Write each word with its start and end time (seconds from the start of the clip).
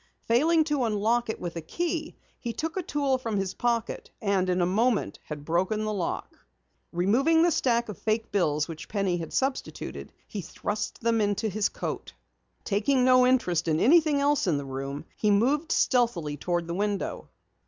Failing 0.21 0.63
to 0.63 0.83
unlock 0.85 1.29
it 1.29 1.39
with 1.39 1.55
a 1.55 1.61
key, 1.61 2.15
he 2.39 2.53
took 2.53 2.75
a 2.75 2.81
tool 2.81 3.19
from 3.19 3.37
his 3.37 3.53
pocket 3.53 4.09
and 4.19 4.49
in 4.49 4.59
a 4.59 4.65
moment 4.65 5.19
had 5.25 5.45
broken 5.45 5.85
the 5.85 5.93
lock. 5.93 6.39
Removing 6.91 7.43
the 7.43 7.51
stack 7.51 7.87
of 7.87 7.99
fake 7.99 8.31
bills 8.31 8.67
which 8.67 8.89
Penny 8.89 9.17
had 9.17 9.31
substituted, 9.31 10.11
he 10.27 10.41
thrust 10.41 11.01
them 11.01 11.21
into 11.21 11.49
his 11.49 11.69
coat. 11.69 12.13
Taking 12.63 13.05
no 13.05 13.27
interest 13.27 13.67
in 13.67 13.79
anything 13.79 14.19
else 14.19 14.47
in 14.47 14.57
the 14.57 14.65
room, 14.65 15.05
he 15.17 15.29
moved 15.29 15.71
stealthily 15.71 16.35
toward 16.35 16.65
the 16.65 16.73
window. 16.73 17.29